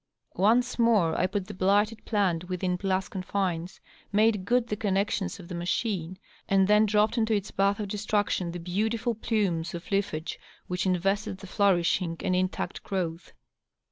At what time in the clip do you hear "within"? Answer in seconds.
2.49-2.75